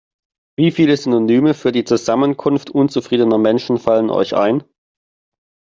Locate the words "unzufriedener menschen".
2.71-3.77